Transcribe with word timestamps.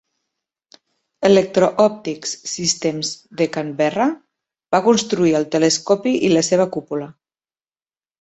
Electro 1.27 1.67
Optics 1.83 2.31
Systems 2.51 3.11
de 3.41 3.47
Canberra 3.57 4.07
va 4.77 4.81
construir 4.87 5.35
el 5.41 5.45
telescopi 5.57 6.15
i 6.29 6.33
la 6.33 6.45
seva 6.49 6.67
cúpula. 6.79 7.09